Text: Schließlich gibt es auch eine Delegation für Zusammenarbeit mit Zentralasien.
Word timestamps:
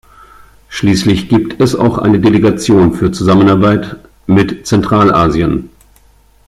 Schließlich 0.67 1.29
gibt 1.29 1.61
es 1.61 1.75
auch 1.75 1.99
eine 1.99 2.19
Delegation 2.19 2.95
für 2.95 3.11
Zusammenarbeit 3.11 3.97
mit 4.25 4.65
Zentralasien. 4.65 5.69